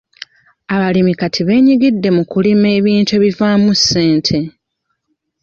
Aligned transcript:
Abalimi 0.75 1.13
kati 1.19 1.39
beenyigidde 1.47 2.09
mu 2.17 2.23
kulima 2.31 2.67
ebintu 2.79 3.11
ebivaamu 3.17 3.71
ssente. 3.79 4.37